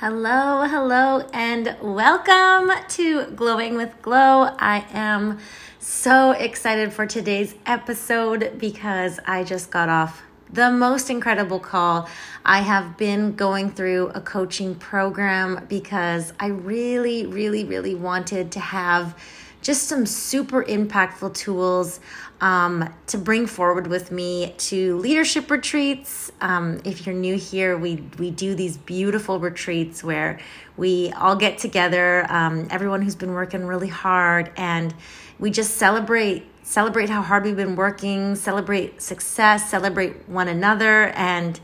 Hello, 0.00 0.62
hello, 0.62 1.28
and 1.32 1.76
welcome 1.82 2.70
to 2.90 3.24
Glowing 3.32 3.74
with 3.74 4.00
Glow. 4.00 4.54
I 4.56 4.86
am 4.92 5.40
so 5.80 6.30
excited 6.30 6.92
for 6.92 7.04
today's 7.04 7.56
episode 7.66 8.58
because 8.58 9.18
I 9.26 9.42
just 9.42 9.72
got 9.72 9.88
off 9.88 10.22
the 10.52 10.70
most 10.70 11.10
incredible 11.10 11.58
call. 11.58 12.08
I 12.44 12.60
have 12.60 12.96
been 12.96 13.34
going 13.34 13.72
through 13.72 14.10
a 14.10 14.20
coaching 14.20 14.76
program 14.76 15.66
because 15.68 16.32
I 16.38 16.46
really, 16.46 17.26
really, 17.26 17.64
really 17.64 17.96
wanted 17.96 18.52
to 18.52 18.60
have 18.60 19.20
just 19.62 19.88
some 19.88 20.06
super 20.06 20.64
impactful 20.64 21.34
tools 21.34 22.00
um, 22.40 22.92
to 23.08 23.18
bring 23.18 23.46
forward 23.46 23.86
with 23.86 24.12
me 24.12 24.54
to 24.58 24.96
leadership 24.98 25.50
retreats. 25.50 26.30
Um, 26.40 26.80
if 26.84 27.04
you're 27.06 27.14
new 27.14 27.36
here, 27.36 27.76
we 27.76 28.04
we 28.18 28.30
do 28.30 28.54
these 28.54 28.76
beautiful 28.76 29.40
retreats 29.40 30.04
where 30.04 30.38
we 30.76 31.12
all 31.12 31.36
get 31.36 31.58
together, 31.58 32.24
um, 32.28 32.68
everyone 32.70 33.02
who's 33.02 33.16
been 33.16 33.32
working 33.32 33.66
really 33.66 33.88
hard, 33.88 34.52
and 34.56 34.94
we 35.38 35.50
just 35.50 35.76
celebrate 35.76 36.46
celebrate 36.62 37.08
how 37.08 37.22
hard 37.22 37.44
we've 37.44 37.56
been 37.56 37.76
working, 37.76 38.36
celebrate 38.36 39.00
success, 39.00 39.70
celebrate 39.70 40.28
one 40.28 40.48
another, 40.48 41.06
and 41.08 41.58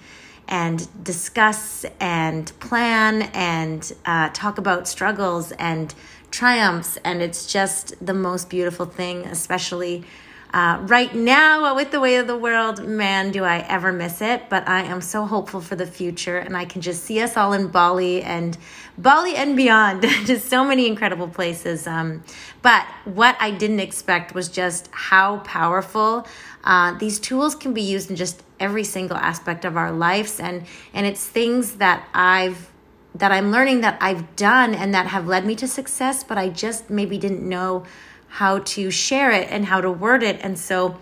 and 0.49 0.89
discuss 1.05 1.85
and 2.01 2.53
plan 2.61 3.23
and 3.35 3.93
uh, 4.05 4.29
talk 4.33 4.59
about 4.59 4.89
struggles 4.89 5.53
and 5.53 5.95
triumphs. 6.31 6.99
And 7.05 7.23
it's 7.23 7.47
just 7.53 7.95
the 8.05 8.15
most 8.15 8.51
beautiful 8.51 8.87
thing, 8.87 9.25
especially 9.27 10.05
uh, 10.55 10.79
right 10.83 11.13
now, 11.13 11.75
with 11.75 11.91
the 11.91 11.99
way 11.99 12.15
of 12.15 12.29
the 12.29 12.39
world, 12.39 12.87
man, 12.87 13.33
do 13.33 13.43
I 13.43 13.67
ever 13.69 13.93
miss 13.93 14.21
it. 14.21 14.49
But 14.49 14.69
I 14.69 14.85
am 14.85 15.01
so 15.01 15.27
hopeful 15.27 15.61
for 15.61 15.75
the 15.75 15.85
future, 15.85 16.39
and 16.39 16.57
I 16.57 16.65
can 16.65 16.81
just 16.81 17.03
see 17.03 17.21
us 17.21 17.37
all 17.37 17.53
in 17.53 17.67
Bali 17.67 18.23
and 18.23 18.57
Bali 18.97 19.35
and 19.35 19.57
beyond. 19.57 20.03
just 20.27 20.49
so 20.49 20.65
many 20.65 20.87
incredible 20.87 21.27
places. 21.27 21.89
Um, 21.89 22.23
but 22.63 22.87
what 23.05 23.37
I 23.41 23.51
didn't 23.51 23.81
expect 23.81 24.33
was 24.33 24.49
just 24.49 24.89
how 24.93 25.39
powerful 25.39 26.25
uh, 26.63 26.97
these 26.99 27.19
tools 27.19 27.57
can 27.57 27.75
be 27.75 27.83
used 27.83 28.09
in 28.09 28.15
just 28.15 28.41
every 28.61 28.85
single 28.85 29.17
aspect 29.17 29.65
of 29.65 29.77
our 29.77 29.91
lives, 29.91 30.39
and 30.39 30.67
and 30.93 31.05
it's 31.05 31.27
things 31.27 31.79
that 31.79 32.09
I've 32.15 32.71
that 33.17 33.33
I'm 33.33 33.51
learning 33.51 33.81
that 33.81 33.99
I've 34.01 34.37
done 34.37 34.73
and 34.73 34.95
that 34.95 35.07
have 35.09 35.27
led 35.27 35.45
me 35.47 35.57
to 35.57 35.67
success, 35.67 36.23
but 36.23 36.39
I 36.39 36.49
just 36.49 36.91
maybe 36.91 37.19
didn't 37.19 37.43
know 37.43 37.87
how 38.35 38.59
to 38.59 38.91
share 38.91 39.31
it 39.31 39.49
and 39.49 39.65
how 39.65 39.81
to 39.81 39.89
word 39.89 40.21
it. 40.21 40.41
And 40.43 40.59
so 40.59 40.99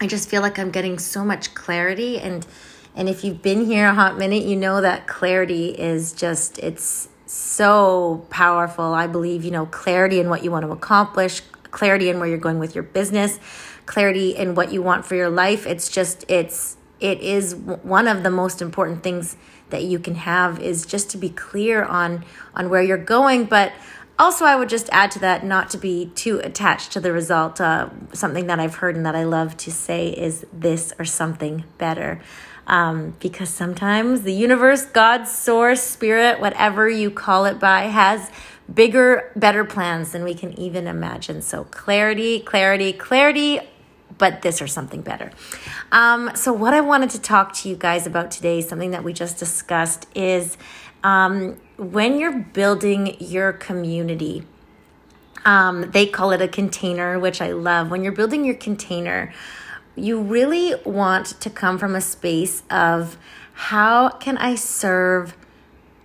I 0.00 0.06
just 0.06 0.28
feel 0.28 0.40
like 0.40 0.56
I'm 0.56 0.70
getting 0.70 1.00
so 1.00 1.24
much 1.24 1.52
clarity 1.52 2.18
and 2.18 2.46
and 2.96 3.08
if 3.08 3.24
you've 3.24 3.42
been 3.42 3.66
here 3.66 3.88
a 3.88 3.94
hot 3.94 4.16
minute, 4.16 4.44
you 4.44 4.54
know 4.54 4.80
that 4.80 5.08
clarity 5.08 5.70
is 5.70 6.12
just 6.12 6.60
it's 6.60 7.08
so 7.26 8.24
powerful. 8.30 8.94
I 8.94 9.08
believe, 9.08 9.42
you 9.42 9.50
know, 9.50 9.66
clarity 9.66 10.20
in 10.20 10.30
what 10.30 10.44
you 10.44 10.52
want 10.52 10.64
to 10.64 10.70
accomplish, 10.70 11.40
clarity 11.72 12.08
in 12.08 12.20
where 12.20 12.28
you're 12.28 12.38
going 12.38 12.60
with 12.60 12.76
your 12.76 12.84
business, 12.84 13.40
clarity 13.86 14.36
in 14.36 14.54
what 14.54 14.72
you 14.72 14.80
want 14.80 15.04
for 15.04 15.16
your 15.16 15.30
life. 15.30 15.66
It's 15.66 15.90
just 15.90 16.24
it's 16.28 16.76
it 17.00 17.20
is 17.20 17.56
one 17.56 18.06
of 18.06 18.22
the 18.22 18.30
most 18.30 18.62
important 18.62 19.02
things 19.02 19.36
that 19.70 19.82
you 19.82 19.98
can 19.98 20.14
have 20.14 20.60
is 20.60 20.86
just 20.86 21.10
to 21.10 21.18
be 21.18 21.30
clear 21.30 21.84
on 21.84 22.24
on 22.54 22.70
where 22.70 22.80
you're 22.80 22.96
going, 22.96 23.46
but 23.46 23.72
also, 24.18 24.44
I 24.44 24.56
would 24.56 24.68
just 24.68 24.88
add 24.92 25.10
to 25.12 25.18
that 25.20 25.44
not 25.44 25.70
to 25.70 25.78
be 25.78 26.12
too 26.14 26.40
attached 26.44 26.92
to 26.92 27.00
the 27.00 27.12
result. 27.12 27.60
Uh, 27.60 27.90
something 28.12 28.46
that 28.46 28.60
I've 28.60 28.76
heard 28.76 28.96
and 28.96 29.04
that 29.06 29.16
I 29.16 29.24
love 29.24 29.56
to 29.58 29.72
say 29.72 30.08
is 30.08 30.46
this 30.52 30.92
or 30.98 31.04
something 31.04 31.64
better. 31.78 32.20
Um, 32.66 33.16
because 33.20 33.50
sometimes 33.50 34.22
the 34.22 34.32
universe, 34.32 34.86
God, 34.86 35.24
source, 35.24 35.82
spirit, 35.82 36.40
whatever 36.40 36.88
you 36.88 37.10
call 37.10 37.44
it 37.44 37.58
by, 37.58 37.82
has 37.82 38.30
bigger, 38.72 39.32
better 39.36 39.64
plans 39.64 40.12
than 40.12 40.24
we 40.24 40.34
can 40.34 40.58
even 40.58 40.86
imagine. 40.86 41.42
So, 41.42 41.64
clarity, 41.64 42.40
clarity, 42.40 42.92
clarity, 42.92 43.60
but 44.16 44.42
this 44.42 44.62
or 44.62 44.66
something 44.66 45.02
better. 45.02 45.30
Um, 45.92 46.30
so, 46.34 46.52
what 46.52 46.72
I 46.72 46.80
wanted 46.80 47.10
to 47.10 47.20
talk 47.20 47.52
to 47.54 47.68
you 47.68 47.76
guys 47.76 48.06
about 48.06 48.30
today, 48.30 48.60
something 48.60 48.92
that 48.92 49.04
we 49.04 49.12
just 49.12 49.38
discussed, 49.38 50.06
is 50.14 50.56
um, 51.04 51.60
when 51.76 52.18
you're 52.18 52.38
building 52.38 53.16
your 53.20 53.52
community, 53.52 54.44
um, 55.44 55.90
they 55.90 56.06
call 56.06 56.32
it 56.32 56.40
a 56.40 56.48
container, 56.48 57.18
which 57.18 57.40
I 57.40 57.52
love. 57.52 57.90
When 57.90 58.02
you're 58.02 58.12
building 58.12 58.44
your 58.44 58.54
container, 58.54 59.32
you 59.94 60.20
really 60.20 60.74
want 60.84 61.26
to 61.40 61.50
come 61.50 61.78
from 61.78 61.94
a 61.94 62.00
space 62.00 62.62
of 62.70 63.18
how 63.52 64.08
can 64.08 64.38
I 64.38 64.54
serve 64.54 65.36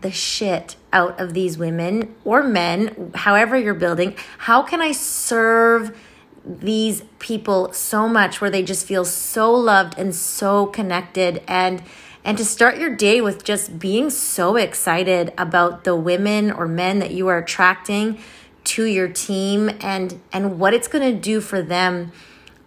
the 0.02 0.12
shit 0.12 0.76
out 0.94 1.20
of 1.20 1.34
these 1.34 1.58
women 1.58 2.14
or 2.26 2.44
men, 2.44 3.12
however 3.16 3.58
you're 3.58 3.74
building? 3.74 4.16
How 4.40 4.62
can 4.62 4.82
I 4.82 4.92
serve 4.92 5.98
these 6.46 7.04
people 7.20 7.72
so 7.74 8.08
much 8.08 8.42
where 8.42 8.50
they 8.50 8.64
just 8.64 8.86
feel 8.86 9.06
so 9.06 9.54
loved 9.54 9.98
and 9.98 10.14
so 10.14 10.66
connected 10.66 11.42
and 11.48 11.82
and 12.24 12.38
to 12.38 12.46
start 12.46 12.78
your 12.78 12.96
day 12.96 13.22
with 13.22 13.44
just 13.44 13.80
being 13.80 14.10
so 14.10 14.56
excited 14.56 15.34
about 15.38 15.84
the 15.84 15.96
women 15.96 16.52
or 16.52 16.68
men 16.68 17.00
that 17.00 17.12
you 17.12 17.28
are 17.28 17.38
attracting 17.38 18.20
to 18.66 18.86
your 18.86 19.08
team 19.08 19.70
and 19.82 20.20
and 20.32 20.60
what 20.60 20.74
it's 20.74 20.88
going 20.88 21.14
to 21.14 21.20
do 21.20 21.42
for 21.42 21.62
them 21.62 22.12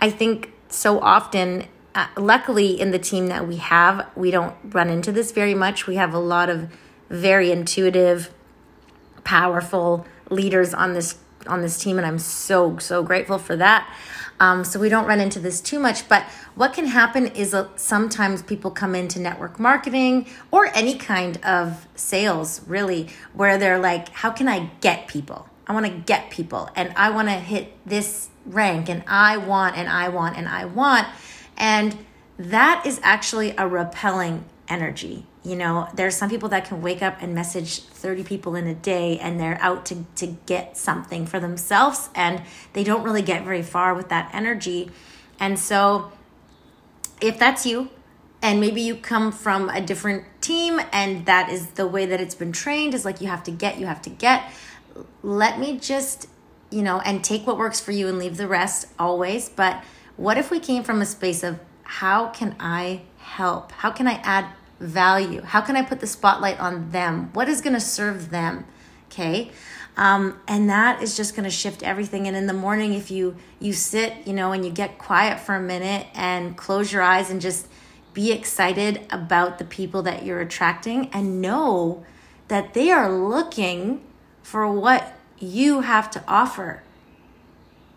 i 0.01 0.09
think 0.09 0.53
so 0.69 0.99
often 1.01 1.67
uh, 1.95 2.07
luckily 2.17 2.81
in 2.81 2.91
the 2.91 2.99
team 2.99 3.27
that 3.27 3.47
we 3.47 3.57
have 3.57 4.09
we 4.17 4.31
don't 4.31 4.55
run 4.65 4.89
into 4.89 5.13
this 5.13 5.33
very 5.33 5.55
much. 5.55 5.87
We 5.87 5.97
have 5.97 6.15
a 6.15 6.19
lot 6.19 6.49
of 6.49 6.73
very 7.11 7.53
intuitive 7.53 8.33
powerful 9.25 10.07
leaders 10.31 10.73
on 10.73 10.95
this 10.95 11.19
on 11.47 11.61
this 11.61 11.79
team 11.79 11.99
and 11.99 12.07
i'm 12.07 12.19
so 12.19 12.79
so 12.79 13.03
grateful 13.03 13.39
for 13.39 13.57
that 13.57 13.89
um, 14.43 14.65
so 14.65 14.81
we 14.81 14.89
don't 14.89 15.07
run 15.07 15.21
into 15.21 15.39
this 15.39 15.61
too 15.61 15.79
much. 15.79 16.09
But 16.09 16.25
what 16.57 16.73
can 16.73 16.87
happen 16.87 17.29
is 17.29 17.55
uh, 17.55 17.69
sometimes 17.77 18.43
people 18.43 18.73
come 18.73 18.97
into 18.97 19.21
network 19.21 19.61
marketing 19.61 20.27
or 20.51 20.67
any 20.75 20.97
kind 20.99 21.37
of 21.45 21.87
sales, 21.95 22.61
really, 22.67 23.09
where 23.35 23.57
they're 23.57 23.79
like, 23.79 24.09
how 24.09 24.33
can 24.33 24.49
I 24.49 24.69
get 24.81 25.07
people? 25.07 25.49
I 25.69 25.73
want 25.73 25.87
to 25.87 25.93
get 25.93 26.31
people 26.31 26.69
and 26.75 26.93
I 26.97 27.11
want 27.11 27.29
to 27.29 27.35
hit 27.35 27.73
this 27.87 28.31
rank 28.45 28.89
and 28.89 29.05
I 29.07 29.37
want 29.37 29.77
and 29.77 29.89
I 29.89 30.09
want 30.09 30.37
and 30.37 30.49
I 30.49 30.65
want. 30.65 31.07
And 31.57 32.05
that 32.37 32.85
is 32.85 32.99
actually 33.05 33.55
a 33.57 33.69
repelling 33.69 34.45
energy. 34.67 35.25
You 35.45 35.57
know, 35.57 35.89
there's 35.95 36.17
some 36.17 36.31
people 36.31 36.49
that 36.51 36.67
can 36.67 36.83
wake 36.83 37.03
up 37.03 37.17
and 37.21 37.35
message 37.35 37.81
30 37.81 38.23
people 38.23 38.55
in 38.55 38.67
a 38.67 38.75
day 38.75 39.19
and 39.19 39.41
they're 39.41 39.59
out 39.61 39.85
to, 39.87 40.05
to 40.17 40.27
get 40.47 40.77
something 40.77 41.27
for 41.27 41.41
themselves 41.41 42.09
and 42.15 42.43
they 42.75 42.85
don't 42.85 43.03
really 43.03 43.23
get 43.23 43.45
very 43.45 43.63
far 43.63 43.95
with 43.95 44.09
that 44.11 44.31
energy. 44.33 44.91
And 45.41 45.59
so, 45.59 46.13
if 47.21 47.39
that's 47.39 47.67
you, 47.67 47.91
and 48.43 48.61
maybe 48.61 48.81
you 48.81 48.97
come 48.97 49.31
from 49.31 49.69
a 49.69 49.81
different 49.81 50.25
team 50.41 50.81
and 50.93 51.27
that 51.27 51.49
is 51.49 51.69
the 51.69 51.87
way 51.87 52.07
that 52.07 52.21
it's 52.21 52.35
been 52.35 52.53
trained 52.53 52.93
is 52.93 53.05
like 53.05 53.21
you 53.21 53.29
have 53.29 53.45
to 53.45 53.53
get, 53.53 53.79
you 53.79 53.87
have 53.87 54.03
to 54.03 54.11
get, 54.11 54.51
let 55.23 55.59
me 55.59 55.79
just, 55.79 56.29
you 56.71 56.83
know, 56.83 57.01
and 57.01 57.23
take 57.23 57.47
what 57.47 57.57
works 57.57 57.81
for 57.81 57.93
you 57.93 58.09
and 58.09 58.19
leave 58.19 58.37
the 58.37 58.49
rest 58.49 58.89
always. 58.99 59.49
But 59.49 59.83
what 60.17 60.37
if 60.39 60.51
we 60.51 60.59
came 60.59 60.83
from 60.83 61.01
a 61.01 61.07
space 61.07 61.45
of 61.45 61.61
how 61.85 62.29
can 62.29 62.57
I 62.59 63.03
help? 63.19 63.71
How 63.73 63.91
can 63.93 64.09
I 64.09 64.15
add 64.25 64.47
value? 64.83 65.43
How 65.43 65.61
can 65.61 65.77
I 65.77 65.83
put 65.83 66.01
the 66.01 66.07
spotlight 66.07 66.59
on 66.61 66.91
them? 66.91 67.31
What 67.33 67.49
is 67.49 67.61
going 67.61 67.75
to 67.75 67.81
serve 67.81 68.31
them? 68.31 68.67
Okay. 69.07 69.51
Um, 69.97 70.41
and 70.49 70.71
that 70.71 71.03
is 71.03 71.17
just 71.17 71.37
going 71.37 71.45
to 71.45 71.51
shift 71.51 71.83
everything. 71.83 72.27
And 72.27 72.37
in 72.37 72.47
the 72.47 72.55
morning, 72.55 72.95
if 72.95 73.11
you 73.11 73.37
you 73.59 73.73
sit, 73.73 74.27
you 74.27 74.33
know, 74.33 74.53
and 74.53 74.65
you 74.65 74.71
get 74.71 74.99
quiet 74.99 75.39
for 75.39 75.55
a 75.55 75.61
minute 75.61 76.07
and 76.15 76.57
close 76.57 76.93
your 76.93 77.03
eyes 77.03 77.31
and 77.31 77.41
just 77.41 77.69
be 78.15 78.33
excited 78.33 79.07
about 79.11 79.59
the 79.59 79.65
people 79.65 80.03
that 80.03 80.25
you're 80.25 80.41
attracting 80.41 81.09
and 81.11 81.41
know 81.41 82.05
that 82.49 82.75
they 82.75 82.91
are 82.91 83.11
looking 83.11 84.03
for 84.43 84.71
what 84.71 85.15
you 85.39 85.81
have 85.81 86.11
to 86.11 86.23
offer. 86.27 86.83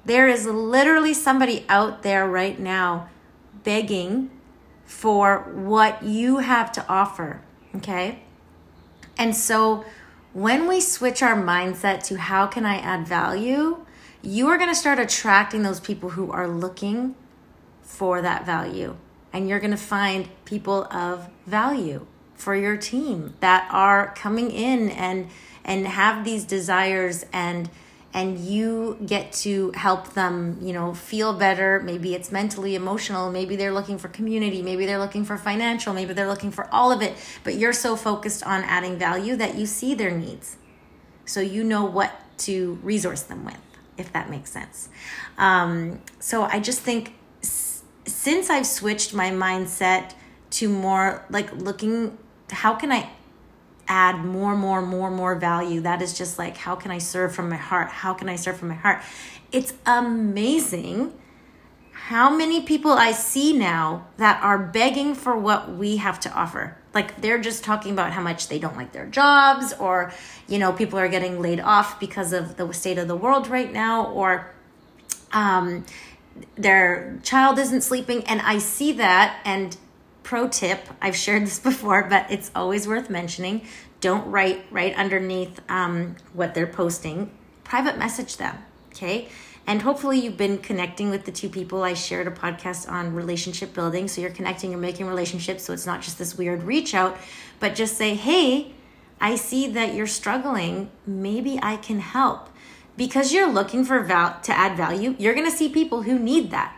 There 0.06 0.28
is 0.28 0.46
literally 0.46 1.14
somebody 1.14 1.66
out 1.68 2.04
there 2.04 2.28
right 2.28 2.60
now 2.60 3.10
begging 3.64 4.30
for 4.86 5.40
what 5.54 6.04
you 6.04 6.38
have 6.38 6.72
to 6.74 6.86
offer. 6.88 7.42
Okay. 7.76 8.20
And 9.18 9.36
so 9.36 9.86
when 10.34 10.68
we 10.68 10.82
switch 10.82 11.22
our 11.24 11.36
mindset 11.36 12.04
to 12.08 12.18
how 12.18 12.48
can 12.48 12.66
I 12.66 12.78
add 12.78 13.08
value, 13.08 13.86
you 14.22 14.48
are 14.48 14.58
going 14.58 14.70
to 14.70 14.76
start 14.76 15.00
attracting 15.00 15.64
those 15.64 15.80
people 15.80 16.12
who 16.12 16.32
are 16.32 16.48
looking 16.48 17.16
for 17.82 18.22
that 18.22 18.46
value. 18.46 18.98
And 19.32 19.48
you're 19.48 19.60
going 19.60 19.72
to 19.72 19.78
find 19.78 20.30
people 20.46 20.86
of 20.92 21.30
value 21.46 22.08
for 22.36 22.56
your 22.56 22.78
team 22.78 23.34
that 23.40 23.68
are 23.72 24.14
coming 24.14 24.52
in 24.52 24.90
and 24.90 25.30
and 25.64 25.88
have 25.88 26.24
these 26.24 26.46
desires 26.46 27.26
and 27.34 27.70
and 28.16 28.40
you 28.40 28.98
get 29.06 29.34
to 29.34 29.72
help 29.76 30.14
them, 30.14 30.58
you 30.62 30.72
know, 30.72 30.94
feel 30.94 31.34
better. 31.34 31.82
Maybe 31.82 32.16
it's 32.16 32.32
mentally, 32.32 32.74
emotional, 32.74 33.30
maybe 33.30 33.58
they're 33.58 33.74
looking 33.74 33.98
for 33.98 34.08
community, 34.08 34.62
maybe 34.62 34.86
they're 34.86 34.98
looking 35.00 35.26
for 35.26 35.38
financial, 35.38 35.94
maybe 35.94 36.14
they're 36.14 36.30
looking 36.30 36.50
for 36.50 36.74
all 36.74 36.94
of 36.94 37.02
it, 37.02 37.14
but 37.44 37.56
you're 37.56 37.74
so 37.74 37.98
focused 37.98 38.42
on 38.44 38.64
adding 38.64 38.98
value 38.98 39.36
that 39.36 39.56
you 39.56 39.66
see 39.66 39.94
their 39.94 40.12
needs. 40.12 40.56
So 41.26 41.42
you 41.42 41.66
know 41.66 41.84
what 41.84 42.14
to 42.40 42.80
resource 42.82 43.24
them 43.24 43.44
with, 43.44 43.60
if 43.98 44.14
that 44.14 44.30
makes 44.30 44.50
sense. 44.50 44.88
Um, 45.38 46.00
so 46.20 46.44
I 46.44 46.62
just 46.62 46.80
think 46.80 47.16
s- 47.44 47.84
since 48.06 48.50
I've 48.50 48.66
switched 48.66 49.14
my 49.14 49.30
mindset 49.30 50.14
to 50.52 50.70
more 50.70 51.26
like 51.30 51.52
looking, 51.54 52.18
how 52.50 52.76
can 52.76 52.94
I 52.94 53.10
add 53.88 54.24
more, 54.24 54.56
more, 54.56 54.82
more, 54.82 55.12
more 55.12 55.36
value? 55.36 55.82
That 55.82 56.02
is 56.02 56.18
just 56.18 56.38
like, 56.40 56.58
how 56.58 56.76
can 56.76 56.92
I 56.92 56.98
serve 56.98 57.36
from 57.36 57.50
my 57.50 57.58
heart? 57.58 57.90
How 57.90 58.14
can 58.14 58.30
I 58.30 58.36
serve 58.36 58.58
from 58.58 58.70
my 58.70 58.76
heart? 58.76 59.02
It's 59.52 59.74
amazing 59.86 61.14
how 61.92 62.30
many 62.36 62.62
people 62.62 62.92
I 62.92 63.14
see 63.14 63.54
now 63.54 64.08
that 64.18 64.44
are 64.44 64.60
begging 64.60 65.16
for 65.16 65.38
what 65.38 65.72
we 65.72 65.98
have 65.98 66.20
to 66.22 66.32
offer. 66.32 66.78
Like 66.94 67.20
they're 67.22 67.42
just 67.42 67.64
talking 67.64 67.94
about 67.94 68.12
how 68.12 68.22
much 68.22 68.48
they 68.48 68.60
don't 68.60 68.78
like 68.78 68.92
their 68.92 69.08
jobs, 69.08 69.74
or, 69.74 70.14
you 70.48 70.60
know, 70.60 70.72
people 70.72 71.00
are 71.00 71.08
getting 71.08 71.42
laid 71.42 71.60
off 71.60 72.00
because 72.00 72.32
of 72.32 72.58
the 72.58 72.72
state 72.74 72.98
of 72.98 73.08
the 73.08 73.16
world 73.16 73.48
right 73.48 73.72
now, 73.72 74.12
or 74.12 74.54
um, 75.32 75.86
their 76.56 77.20
child 77.24 77.58
isn't 77.60 77.82
sleeping. 77.82 78.24
And 78.26 78.42
I 78.42 78.60
see 78.60 78.94
that. 78.94 79.40
And 79.46 79.76
pro 80.26 80.50
tip 80.50 80.90
I've 81.02 81.16
shared 81.16 81.44
this 81.44 81.60
before, 81.72 82.04
but 82.10 82.30
it's 82.30 82.52
always 82.54 82.86
worth 82.88 83.10
mentioning. 83.10 83.62
Don't 84.02 84.30
write 84.30 84.66
right 84.70 84.94
underneath 84.96 85.62
um, 85.70 86.18
what 86.34 86.54
they're 86.54 86.68
posting, 86.68 87.32
private 87.64 87.98
message 87.98 88.36
them. 88.36 88.58
Okay 88.90 89.30
and 89.68 89.82
hopefully, 89.82 90.20
you've 90.20 90.38
been 90.38 90.60
connecting 90.60 91.10
with 91.10 91.26
the 91.26 91.32
two 91.32 91.50
people. 91.50 91.84
I 91.84 91.96
shared 91.96 92.28
a 92.28 92.32
podcast 92.32 92.90
on 92.90 93.16
relationship 93.16 93.74
building. 93.74 94.08
So 94.08 94.22
you're 94.22 94.30
connecting, 94.30 94.70
you're 94.70 94.80
making 94.80 95.08
relationships. 95.08 95.64
So 95.64 95.74
it's 95.74 95.88
not 95.88 96.02
just 96.02 96.20
this 96.20 96.38
weird 96.38 96.64
reach 96.64 96.94
out, 96.94 97.18
but 97.60 97.74
just 97.74 97.98
say, 97.98 98.14
hey, 98.14 98.74
I 99.20 99.36
see 99.36 99.68
that 99.72 99.96
you're 99.96 100.06
struggling. 100.06 100.92
Maybe 101.08 101.60
I 101.64 101.78
can 101.78 102.00
help. 102.00 102.50
Because 102.96 103.34
you're 103.34 103.52
looking 103.52 103.84
for 103.84 104.00
val- 104.02 104.40
to 104.44 104.56
add 104.56 104.78
value, 104.78 105.16
you're 105.18 105.34
going 105.34 105.50
to 105.50 105.56
see 105.56 105.68
people 105.68 106.04
who 106.04 106.20
need 106.20 106.52
that. 106.52 106.78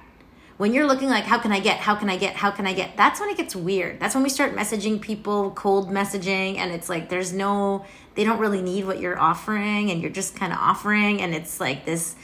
When 0.57 0.73
you're 0.73 0.87
looking 0.87 1.09
like, 1.09 1.25
how 1.25 1.37
can 1.37 1.51
I 1.51 1.59
get, 1.59 1.77
how 1.77 1.95
can 1.95 2.09
I 2.09 2.17
get, 2.17 2.35
how 2.35 2.49
can 2.49 2.65
I 2.65 2.73
get, 2.73 2.97
that's 2.97 3.19
when 3.19 3.29
it 3.29 3.37
gets 3.37 3.55
weird. 3.55 3.99
That's 3.99 4.15
when 4.15 4.23
we 4.23 4.29
start 4.29 4.55
messaging 4.55 4.99
people, 4.99 5.51
cold 5.51 5.89
messaging, 5.89 6.57
and 6.57 6.71
it's 6.71 6.89
like 6.89 7.09
there's 7.09 7.31
no, 7.31 7.85
they 8.15 8.23
don't 8.23 8.39
really 8.39 8.61
need 8.61 8.85
what 8.85 8.99
you're 8.99 9.19
offering, 9.19 9.91
and 9.91 10.01
you're 10.01 10.11
just 10.11 10.35
kind 10.35 10.51
of 10.51 10.57
offering, 10.59 11.21
and 11.21 11.35
it's 11.35 11.59
like 11.59 11.85
this 11.85 12.15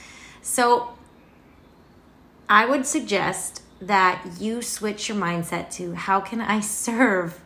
so 0.44 0.90
I 2.50 2.66
would 2.66 2.86
suggest 2.86 3.64
that 3.82 4.24
you 4.40 4.62
switch 4.62 5.08
your 5.08 5.18
mindset 5.18 5.72
to 5.72 5.94
how 5.94 6.20
can 6.20 6.42
I 6.42 6.60
serve 6.60 7.40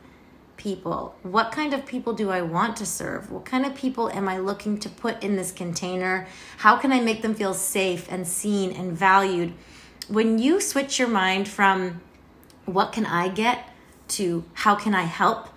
people? 0.58 1.16
What 1.22 1.52
kind 1.52 1.76
of 1.76 1.86
people 1.86 2.14
do 2.14 2.32
I 2.32 2.42
want 2.42 2.76
to 2.78 2.88
serve? 2.88 3.32
What 3.32 3.46
kind 3.46 3.68
of 3.68 3.76
people 3.76 4.10
am 4.10 4.28
I 4.28 4.40
looking 4.40 4.80
to 4.80 4.90
put 4.90 5.24
in 5.24 5.36
this 5.36 5.52
container? 5.52 6.28
How 6.58 6.76
can 6.78 6.92
I 6.92 7.00
make 7.00 7.22
them 7.22 7.36
feel 7.36 7.54
safe 7.54 8.08
and 8.12 8.28
seen 8.28 8.72
and 8.72 8.98
valued? 8.98 9.54
When 10.08 10.40
you 10.40 10.62
switch 10.62 11.00
your 11.00 11.10
mind 11.10 11.48
from 11.48 12.02
what 12.66 12.92
can 12.94 13.06
I 13.06 13.28
get 13.30 13.70
to 14.10 14.46
how 14.54 14.76
can 14.76 14.96
I 14.96 15.04
help, 15.04 15.50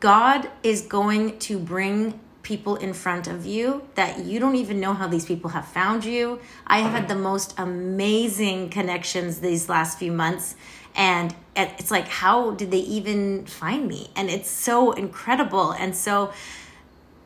God 0.00 0.50
is 0.62 0.82
going 0.82 1.38
to 1.40 1.58
bring 1.58 2.18
people 2.42 2.76
in 2.76 2.94
front 2.94 3.28
of 3.28 3.46
you 3.46 3.82
that 3.94 4.20
you 4.20 4.40
don't 4.40 4.56
even 4.56 4.80
know 4.80 4.94
how 4.94 5.06
these 5.06 5.26
people 5.26 5.50
have 5.50 5.66
found 5.66 6.04
you. 6.04 6.40
I 6.66 6.78
have 6.78 6.92
had 6.92 7.08
the 7.08 7.14
most 7.14 7.54
amazing 7.58 8.70
connections 8.70 9.40
these 9.40 9.68
last 9.68 9.98
few 9.98 10.10
months. 10.10 10.56
And 10.96 11.34
it's 11.54 11.90
like, 11.90 12.08
how 12.08 12.52
did 12.52 12.70
they 12.70 12.78
even 12.78 13.46
find 13.46 13.86
me? 13.86 14.10
And 14.16 14.30
it's 14.30 14.50
so 14.50 14.92
incredible. 14.92 15.72
And 15.72 15.94
so 15.94 16.32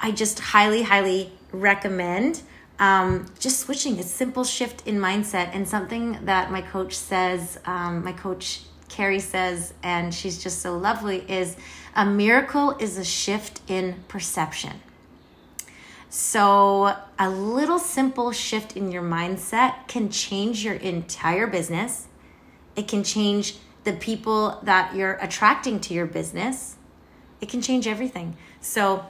I 0.00 0.10
just 0.10 0.40
highly, 0.40 0.82
highly 0.82 1.32
recommend 1.52 2.42
um, 2.78 3.26
just 3.38 3.60
switching 3.60 3.98
a 3.98 4.02
simple 4.02 4.44
shift 4.44 4.86
in 4.86 4.98
mindset 4.98 5.50
and 5.54 5.68
something 5.68 6.18
that 6.24 6.50
my 6.50 6.62
coach 6.62 6.94
says, 6.94 7.58
um, 7.66 8.04
my 8.04 8.12
coach 8.12 8.62
Carrie 8.88 9.20
says, 9.20 9.72
and 9.82 10.12
she's 10.12 10.42
just 10.42 10.60
so 10.60 10.76
lovely, 10.76 11.24
is 11.30 11.56
a 11.96 12.04
miracle 12.04 12.76
is 12.78 12.98
a 12.98 13.04
shift 13.04 13.60
in 13.68 14.04
perception. 14.08 14.80
So, 16.10 16.94
a 17.18 17.30
little 17.30 17.78
simple 17.78 18.32
shift 18.32 18.76
in 18.76 18.92
your 18.92 19.02
mindset 19.02 19.88
can 19.88 20.10
change 20.10 20.62
your 20.62 20.74
entire 20.74 21.46
business. 21.46 22.06
It 22.76 22.86
can 22.86 23.02
change 23.02 23.56
the 23.84 23.94
people 23.94 24.60
that 24.62 24.94
you're 24.94 25.14
attracting 25.14 25.80
to 25.80 25.94
your 25.94 26.04
business. 26.04 26.76
It 27.40 27.48
can 27.48 27.62
change 27.62 27.86
everything. 27.86 28.36
So, 28.60 29.06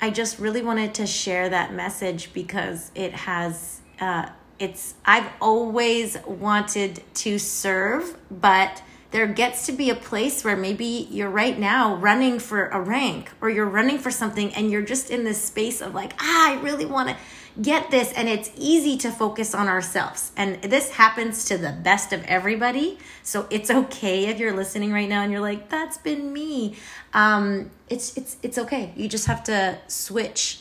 I 0.00 0.10
just 0.10 0.38
really 0.38 0.62
wanted 0.62 0.94
to 0.94 1.06
share 1.06 1.48
that 1.50 1.74
message 1.74 2.32
because 2.32 2.90
it 2.94 3.12
has, 3.12 3.80
uh, 4.00 4.30
it's, 4.58 4.94
I've 5.04 5.30
always 5.40 6.16
wanted 6.26 7.02
to 7.16 7.38
serve, 7.38 8.16
but 8.30 8.82
there 9.10 9.26
gets 9.26 9.66
to 9.66 9.72
be 9.72 9.90
a 9.90 9.94
place 9.94 10.42
where 10.42 10.56
maybe 10.56 11.08
you're 11.10 11.30
right 11.30 11.58
now 11.58 11.96
running 11.96 12.38
for 12.38 12.68
a 12.68 12.80
rank 12.80 13.30
or 13.40 13.50
you're 13.50 13.66
running 13.68 13.98
for 13.98 14.10
something 14.10 14.54
and 14.54 14.70
you're 14.70 14.82
just 14.82 15.10
in 15.10 15.24
this 15.24 15.42
space 15.42 15.82
of 15.82 15.94
like, 15.94 16.12
ah, 16.18 16.52
I 16.52 16.60
really 16.60 16.86
want 16.86 17.10
to 17.10 17.16
get 17.60 17.90
this. 17.90 18.12
And 18.12 18.28
it's 18.28 18.50
easy 18.56 18.96
to 18.98 19.10
focus 19.10 19.54
on 19.54 19.68
ourselves. 19.68 20.32
And 20.36 20.62
this 20.62 20.90
happens 20.90 21.44
to 21.46 21.58
the 21.58 21.72
best 21.72 22.12
of 22.12 22.22
everybody. 22.24 22.98
So 23.22 23.46
it's 23.50 23.70
okay 23.82 24.26
if 24.26 24.38
you're 24.38 24.54
listening 24.54 24.92
right 24.92 25.08
now 25.08 25.22
and 25.22 25.32
you're 25.32 25.40
like, 25.40 25.68
that's 25.68 25.98
been 25.98 26.32
me. 26.32 26.76
Um, 27.14 27.70
it's, 27.88 28.16
it's, 28.16 28.36
it's 28.42 28.58
okay. 28.58 28.92
You 28.96 29.08
just 29.08 29.26
have 29.26 29.42
to 29.44 29.78
switch 29.86 30.60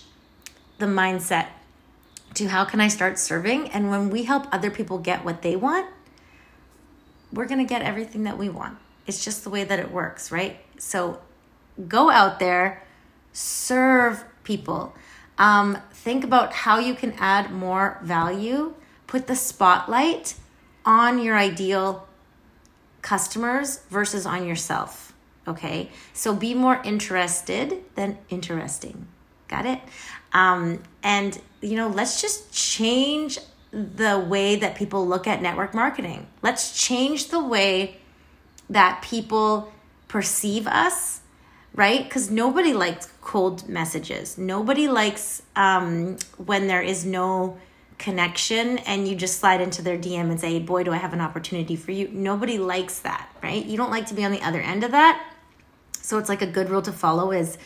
the 0.78 0.86
mindset 0.86 1.48
to 2.36 2.48
how 2.48 2.66
can 2.66 2.80
I 2.80 2.88
start 2.88 3.20
serving? 3.20 3.70
And 3.70 3.90
when 3.90 4.10
we 4.10 4.24
help 4.24 4.48
other 4.52 4.72
people 4.72 4.98
get 4.98 5.26
what 5.26 5.42
they 5.42 5.56
want, 5.56 5.88
we're 7.32 7.46
going 7.46 7.60
to 7.60 7.70
get 7.70 7.82
everything 7.82 8.24
that 8.24 8.38
we 8.38 8.50
want. 8.50 8.78
It's 9.08 9.24
just 9.24 9.44
the 9.44 9.50
way 9.50 9.64
that 9.64 9.80
it 9.80 9.92
works, 9.92 10.32
right? 10.32 10.58
So 10.78 11.20
go 11.88 12.10
out 12.10 12.40
there, 12.40 12.84
serve 13.34 14.24
people. 14.44 14.96
Um, 15.40 15.78
think 15.92 16.24
about 16.24 16.54
how 16.54 16.78
you 16.78 16.94
can 16.94 17.14
add 17.18 17.52
more 17.52 17.98
value. 18.04 18.76
Put 19.08 19.26
the 19.26 19.36
spotlight 19.36 20.36
on 20.86 21.18
your 21.18 21.38
ideal 21.38 22.08
customers 23.02 23.80
versus 23.90 24.26
on 24.26 24.46
yourself. 24.46 25.14
Okay, 25.48 25.90
so 26.14 26.36
be 26.36 26.54
more 26.54 26.80
interested 26.84 27.84
than 27.96 28.20
interesting. 28.30 29.08
Got 29.48 29.66
it? 29.66 29.80
Um, 30.32 30.84
and 31.02 31.40
you 31.62 31.76
know, 31.76 31.88
let's 31.88 32.22
just 32.22 32.54
change 32.54 33.40
the 33.72 34.20
way 34.20 34.56
that 34.58 34.76
people 34.76 35.08
look 35.08 35.28
at 35.28 35.42
network 35.42 35.74
marketing. 35.74 36.28
Let's 36.42 36.78
change 36.78 37.30
the 37.30 37.44
way 37.44 37.98
that 38.70 39.02
people 39.02 39.72
perceive 40.08 40.68
us, 40.68 41.22
right? 41.76 42.04
Because 42.04 42.30
nobody 42.30 42.74
likes 42.74 43.08
cold 43.22 43.68
messages. 43.70 44.38
Nobody 44.38 44.88
likes 44.88 45.44
um, 45.56 46.18
when 46.38 46.68
there 46.68 46.82
is 46.82 47.06
no 47.06 47.58
connection 47.98 48.80
and 48.80 49.08
you 49.08 49.16
just 49.16 49.40
slide 49.40 49.62
into 49.62 49.82
their 49.82 49.98
DM 49.98 50.32
and 50.32 50.40
say, 50.40 50.60
Boy, 50.60 50.84
do 50.84 50.92
I 50.92 50.98
have 50.98 51.14
an 51.14 51.22
opportunity 51.22 51.76
for 51.76 51.92
you. 51.92 52.08
Nobody 52.12 52.58
likes 52.58 53.00
that, 53.00 53.30
right? 53.44 53.64
You 53.64 53.78
don't 53.78 53.92
like 53.92 54.08
to 54.08 54.14
be 54.14 54.26
on 54.26 54.32
the 54.32 54.42
other 54.42 54.62
end 54.62 54.84
of 54.84 54.92
that. 54.92 55.24
So 56.02 56.18
it's 56.18 56.30
like 56.30 56.42
a 56.42 56.48
good 56.48 56.70
rule 56.70 56.82
to 56.82 56.92
follow 56.92 57.32
is 57.32 57.58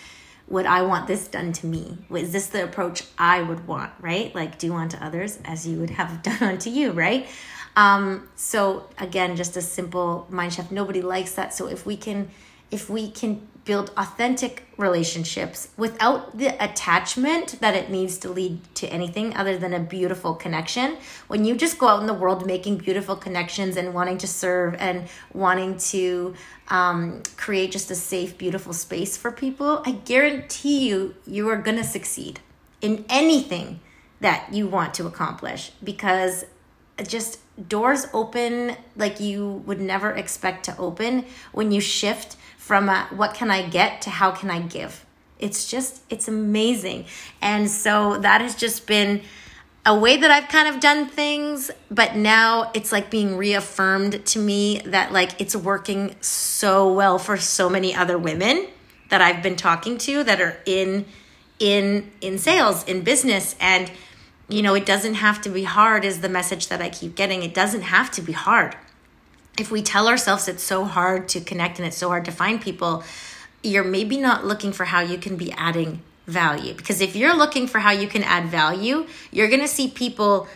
would 0.50 0.66
I 0.66 0.82
want 0.82 1.08
this 1.08 1.28
done 1.30 1.54
to 1.54 1.66
me? 1.66 1.98
Is 2.12 2.34
this 2.34 2.48
the 2.48 2.64
approach 2.64 3.06
I 3.18 3.42
would 3.42 3.66
want, 3.66 3.92
right? 4.02 4.36
Like 4.36 4.60
do 4.60 4.74
unto 4.74 4.98
others 4.98 5.40
as 5.46 5.66
you 5.66 5.80
would 5.80 5.92
have 5.92 6.22
done 6.24 6.44
unto 6.44 6.70
you, 6.70 6.92
right? 6.92 7.28
Um, 7.76 8.28
so 8.36 8.90
again, 8.98 9.36
just 9.36 9.56
a 9.56 9.62
simple 9.62 10.28
mind 10.30 10.54
shift. 10.54 10.72
Nobody 10.72 11.02
likes 11.02 11.34
that. 11.36 11.54
So 11.54 11.68
if 11.68 11.86
we 11.86 11.96
can, 11.96 12.30
if 12.70 12.90
we 12.90 13.10
can 13.10 13.48
build 13.66 13.92
authentic 13.96 14.66
relationships 14.78 15.70
without 15.78 16.38
the 16.38 16.48
attachment 16.64 17.60
that 17.62 17.76
it 17.76 17.90
needs 17.90 18.18
to 18.18 18.30
lead 18.30 18.60
to 18.76 18.88
anything 18.88 19.36
other 19.36 19.58
than 19.58 19.74
a 19.74 19.80
beautiful 19.80 20.34
connection. 20.34 20.98
When 21.28 21.46
you 21.46 21.56
just 21.56 21.78
go 21.78 21.88
out 21.88 22.02
in 22.02 22.08
the 22.08 22.14
world 22.14 22.46
making 22.46 22.78
beautiful 22.78 23.16
connections 23.16 23.78
and 23.78 23.94
wanting 23.94 24.18
to 24.20 24.28
serve 24.28 24.76
and 24.76 25.08
wanting 25.34 25.78
to 25.78 26.34
um, 26.70 27.24
create 27.38 27.72
just 27.72 27.90
a 27.92 27.96
safe, 27.96 28.38
beautiful 28.38 28.74
space 28.74 29.16
for 29.16 29.32
people, 29.32 29.82
I 29.86 29.92
guarantee 29.92 30.88
you, 30.88 31.16
you 31.26 31.48
are 31.50 31.58
going 31.58 31.78
to 31.78 31.84
succeed 31.84 32.42
in 32.82 33.06
anything 33.08 33.80
that 34.20 34.52
you 34.52 34.68
want 34.68 34.94
to 34.96 35.06
accomplish 35.06 35.72
because 35.84 36.46
just 37.08 37.40
doors 37.70 38.08
open 38.14 38.76
like 38.96 39.20
you 39.20 39.64
would 39.66 39.80
never 39.80 40.12
expect 40.12 40.66
to 40.66 40.78
open 40.78 41.26
when 41.52 41.72
you 41.72 41.82
shift 41.82 42.36
from 42.64 42.88
a, 42.88 43.06
what 43.14 43.34
can 43.34 43.52
I 43.52 43.68
get 43.68 44.04
to 44.04 44.10
how 44.10 44.32
can 44.32 44.50
I 44.50 44.62
give. 44.62 45.06
It's 45.38 45.70
just, 45.70 46.02
it's 46.10 46.30
amazing. 46.30 47.08
And 47.42 47.70
so 47.70 48.18
that 48.20 48.40
has 48.40 48.56
just 48.56 48.88
been 48.88 49.22
a 49.86 49.94
way 49.94 50.16
that 50.16 50.32
I've 50.32 50.48
kind 50.48 50.74
of 50.74 50.80
done 50.80 51.08
things, 51.10 51.72
but 51.92 52.16
now 52.16 52.72
it's 52.74 52.94
like 52.94 53.12
being 53.12 53.36
reaffirmed 53.36 54.26
to 54.28 54.40
me 54.40 54.80
that 54.86 55.12
like 55.12 55.42
it's 55.42 55.58
working 55.58 56.16
so 56.22 56.94
well 56.94 57.20
for 57.20 57.36
so 57.36 57.70
many 57.70 57.94
other 57.94 58.18
women 58.18 58.66
that 59.10 59.22
I've 59.22 59.44
been 59.44 59.58
talking 59.58 59.98
to 59.98 60.24
that 60.24 60.40
are 60.40 60.56
in 60.66 61.06
in 61.60 62.12
in 62.22 62.38
sales, 62.38 62.86
in 62.86 63.02
business 63.02 63.58
and 63.60 63.92
you 64.48 64.62
know, 64.62 64.74
it 64.74 64.86
doesn't 64.86 65.16
have 65.16 65.42
to 65.42 65.50
be 65.50 65.64
hard 65.64 66.06
is 66.06 66.22
the 66.22 66.30
message 66.30 66.70
that 66.70 66.82
I 66.82 66.90
keep 66.90 67.16
getting. 67.16 67.44
It 67.44 67.54
doesn't 67.54 67.82
have 67.82 68.10
to 68.12 68.22
be 68.22 68.32
hard. 68.32 68.78
If 69.60 69.72
we 69.72 69.82
tell 69.82 70.08
ourselves 70.08 70.48
it's 70.48 70.64
so 70.64 70.86
hard 70.86 71.30
to 71.30 71.42
connect 71.42 71.78
and 71.78 71.88
it's 71.88 71.98
so 71.98 72.10
hard 72.10 72.26
to 72.26 72.32
find 72.32 72.60
people, 72.62 73.04
you're 73.62 73.84
maybe 73.84 74.18
not 74.18 74.46
looking 74.46 74.72
for 74.72 74.86
how 74.86 75.02
you 75.02 75.18
can 75.18 75.38
be 75.38 75.52
adding 75.54 76.02
value. 76.26 76.74
Because 76.74 77.02
if 77.02 77.16
you're 77.16 77.36
looking 77.36 77.68
for 77.68 77.80
how 77.80 77.92
you 77.92 78.08
can 78.08 78.24
add 78.24 78.48
value, 78.48 79.08
you're 79.32 79.50
going 79.50 79.62
to 79.62 79.68
see 79.68 79.88
people 79.88 80.48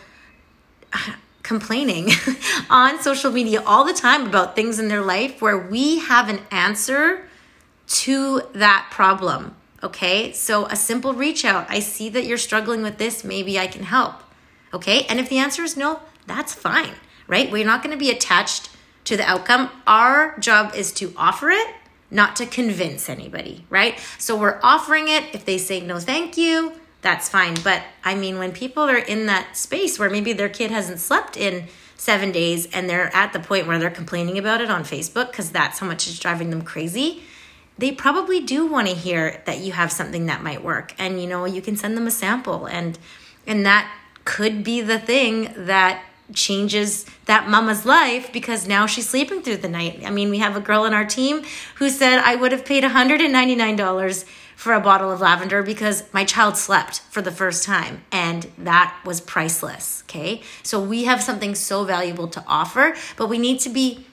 complaining 1.42 2.10
on 2.70 3.00
social 3.00 3.32
media 3.32 3.62
all 3.64 3.84
the 3.84 3.94
time 3.94 4.26
about 4.26 4.54
things 4.54 4.78
in 4.78 4.88
their 4.88 5.00
life 5.00 5.40
where 5.40 5.56
we 5.56 6.00
have 6.00 6.28
an 6.28 6.40
answer 6.50 7.26
to 7.86 8.42
that 8.52 8.88
problem. 8.90 9.54
Okay, 9.82 10.32
so 10.32 10.66
a 10.66 10.76
simple 10.76 11.14
reach 11.14 11.44
out. 11.44 11.66
I 11.70 11.78
see 11.78 12.08
that 12.10 12.26
you're 12.26 12.36
struggling 12.36 12.82
with 12.82 12.98
this. 12.98 13.22
Maybe 13.22 13.58
I 13.58 13.68
can 13.68 13.84
help. 13.84 14.14
Okay, 14.74 15.06
and 15.08 15.18
if 15.18 15.28
the 15.28 15.38
answer 15.38 15.62
is 15.62 15.76
no, 15.76 16.00
that's 16.26 16.52
fine, 16.52 16.94
right? 17.26 17.50
We're 17.50 17.64
not 17.64 17.82
going 17.82 17.96
to 17.96 17.98
be 17.98 18.10
attached 18.10 18.70
to 19.08 19.16
the 19.16 19.28
outcome. 19.28 19.70
Our 19.86 20.38
job 20.38 20.74
is 20.74 20.92
to 20.92 21.14
offer 21.16 21.48
it 21.48 21.74
not 22.10 22.36
to 22.36 22.46
convince 22.46 23.08
anybody, 23.08 23.64
right? 23.70 23.98
So 24.18 24.36
we're 24.36 24.60
offering 24.62 25.08
it. 25.08 25.24
If 25.32 25.44
they 25.44 25.58
say 25.58 25.80
no, 25.80 25.98
thank 25.98 26.36
you, 26.36 26.72
that's 27.00 27.28
fine. 27.28 27.56
But 27.64 27.82
I 28.04 28.14
mean, 28.14 28.38
when 28.38 28.52
people 28.52 28.82
are 28.84 28.98
in 28.98 29.26
that 29.26 29.56
space 29.56 29.98
where 29.98 30.10
maybe 30.10 30.34
their 30.34 30.48
kid 30.50 30.70
hasn't 30.70 31.00
slept 31.00 31.36
in 31.36 31.68
seven 31.96 32.32
days 32.32 32.66
and 32.66 32.88
they're 32.88 33.14
at 33.14 33.32
the 33.32 33.40
point 33.40 33.66
where 33.66 33.78
they're 33.78 33.90
complaining 33.90 34.38
about 34.38 34.60
it 34.60 34.70
on 34.70 34.82
Facebook 34.82 35.30
because 35.30 35.50
that's 35.50 35.78
how 35.78 35.86
much 35.86 36.06
is 36.06 36.18
driving 36.18 36.50
them 36.50 36.62
crazy, 36.62 37.22
they 37.78 37.92
probably 37.92 38.40
do 38.40 38.66
want 38.66 38.88
to 38.88 38.94
hear 38.94 39.42
that 39.46 39.58
you 39.58 39.72
have 39.72 39.90
something 39.90 40.26
that 40.26 40.42
might 40.42 40.62
work. 40.62 40.94
And 40.98 41.20
you 41.20 41.26
know, 41.26 41.46
you 41.46 41.62
can 41.62 41.76
send 41.76 41.96
them 41.96 42.06
a 42.06 42.10
sample 42.10 42.66
and 42.66 42.98
and 43.46 43.64
that 43.64 43.90
could 44.24 44.62
be 44.62 44.82
the 44.82 44.98
thing 44.98 45.54
that 45.56 46.02
changes 46.34 47.06
that 47.24 47.48
mama's 47.48 47.84
life 47.86 48.32
because 48.32 48.66
now 48.66 48.86
she's 48.86 49.08
sleeping 49.08 49.42
through 49.42 49.58
the 49.58 49.68
night. 49.68 50.02
I 50.04 50.10
mean, 50.10 50.30
we 50.30 50.38
have 50.38 50.56
a 50.56 50.60
girl 50.60 50.84
in 50.84 50.94
our 50.94 51.04
team 51.04 51.42
who 51.76 51.88
said, 51.88 52.18
I 52.18 52.34
would 52.34 52.52
have 52.52 52.64
paid 52.64 52.84
$199 52.84 54.24
for 54.56 54.72
a 54.72 54.80
bottle 54.80 55.12
of 55.12 55.20
lavender 55.20 55.62
because 55.62 56.02
my 56.12 56.24
child 56.24 56.56
slept 56.56 57.00
for 57.10 57.22
the 57.22 57.30
first 57.30 57.64
time 57.64 58.02
and 58.10 58.48
that 58.58 58.98
was 59.04 59.20
priceless. 59.20 60.02
Okay. 60.06 60.42
So 60.62 60.80
we 60.80 61.04
have 61.04 61.22
something 61.22 61.54
so 61.54 61.84
valuable 61.84 62.28
to 62.28 62.44
offer, 62.46 62.96
but 63.16 63.28
we 63.28 63.38
need 63.38 63.60
to 63.60 63.68
be 63.68 64.04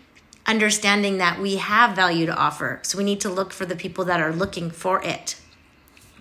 understanding 0.46 1.18
that 1.18 1.40
we 1.40 1.56
have 1.56 1.96
value 1.96 2.28
to 2.28 2.36
offer. 2.36 2.80
So 2.84 2.98
we 2.98 3.04
need 3.04 3.22
to 3.22 3.30
look 3.30 3.52
for 3.52 3.66
the 3.66 3.76
people 3.76 4.06
that 4.06 4.22
are 4.22 4.32
looking 4.32 4.70
for 4.70 5.04
it. 5.04 5.36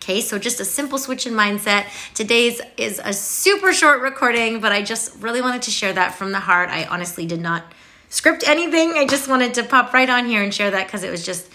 Okay, 0.05 0.21
so 0.21 0.39
just 0.39 0.61
a 0.61 0.67
simple 0.67 0.99
switch 0.99 1.27
in 1.27 1.33
mindset. 1.33 1.87
Today's 2.13 2.61
is 2.77 3.01
a 3.03 3.15
super 3.15 3.73
short 3.73 4.03
recording, 4.03 4.61
but 4.61 4.71
I 4.71 4.83
just 4.83 5.23
really 5.23 5.41
wanted 5.41 5.63
to 5.63 5.71
share 5.71 5.95
that 5.95 6.15
from 6.15 6.31
the 6.31 6.41
heart. 6.41 6.69
I 6.69 6.85
honestly 6.85 7.25
did 7.25 7.41
not 7.41 7.65
script 8.11 8.47
anything. 8.47 8.99
I 8.99 9.07
just 9.07 9.29
wanted 9.29 9.55
to 9.55 9.63
pop 9.63 9.95
right 9.95 10.11
on 10.11 10.27
here 10.27 10.43
and 10.43 10.53
share 10.53 10.71
that 10.73 10.87
because 10.87 11.05
it 11.05 11.11
was 11.11 11.25
just 11.25 11.49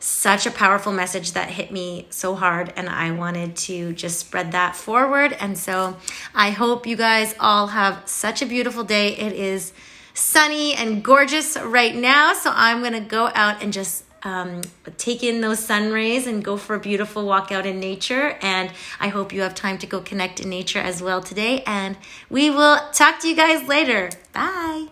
such 0.00 0.46
a 0.46 0.50
powerful 0.50 0.90
message 0.90 1.30
that 1.34 1.48
hit 1.48 1.70
me 1.70 2.08
so 2.10 2.34
hard 2.34 2.72
and 2.74 2.88
I 2.88 3.12
wanted 3.12 3.54
to 3.68 3.92
just 3.92 4.18
spread 4.18 4.50
that 4.50 4.74
forward. 4.74 5.36
And 5.38 5.56
so 5.56 5.96
I 6.34 6.50
hope 6.50 6.88
you 6.88 6.96
guys 6.96 7.36
all 7.38 7.68
have 7.68 8.02
such 8.08 8.42
a 8.42 8.46
beautiful 8.46 8.82
day. 8.82 9.16
It 9.16 9.32
is 9.32 9.72
sunny 10.12 10.74
and 10.74 11.04
gorgeous 11.04 11.56
right 11.56 11.94
now. 11.94 12.32
So 12.34 12.50
I'm 12.52 12.82
to 12.82 12.98
go 12.98 13.30
out 13.32 13.62
and 13.62 13.72
just 13.72 14.02
um, 14.24 14.62
take 14.98 15.22
in 15.22 15.40
those 15.40 15.58
sun 15.58 15.92
rays 15.92 16.26
and 16.26 16.44
go 16.44 16.56
for 16.56 16.74
a 16.74 16.80
beautiful 16.80 17.26
walk 17.26 17.50
out 17.52 17.66
in 17.66 17.80
nature. 17.80 18.38
And 18.40 18.70
I 19.00 19.08
hope 19.08 19.32
you 19.32 19.42
have 19.42 19.54
time 19.54 19.78
to 19.78 19.86
go 19.86 20.00
connect 20.00 20.40
in 20.40 20.48
nature 20.48 20.78
as 20.80 21.02
well 21.02 21.20
today. 21.20 21.62
And 21.66 21.96
we 22.30 22.50
will 22.50 22.78
talk 22.92 23.20
to 23.20 23.28
you 23.28 23.36
guys 23.36 23.66
later. 23.68 24.10
Bye. 24.32 24.88